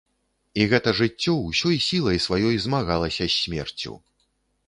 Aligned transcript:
І 0.61 0.65
гэта 0.71 0.93
жыццё 0.99 1.33
ўсёй 1.41 1.77
сілай 1.89 2.19
сваёй 2.25 2.57
змагалася 2.65 3.23
з 3.27 3.31
смерцю. 3.43 3.93